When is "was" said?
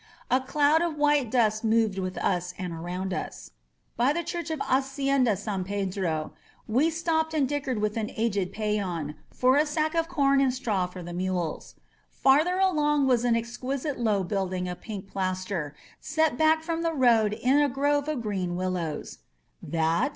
13.05-13.23